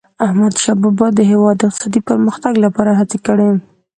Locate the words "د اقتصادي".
1.59-2.01